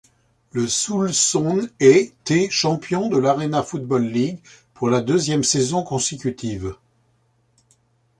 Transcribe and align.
Le 0.51 0.67
Soul 0.67 1.13
sonest 1.13 1.75
t 2.23 2.49
champion 2.49 3.07
de 3.07 3.19
l'Arena 3.19 3.61
Football 3.61 4.05
League 4.07 4.39
pour 4.73 4.89
la 4.89 4.99
deuxième 4.99 5.43
saison 5.43 5.83
consécutive. 5.83 6.75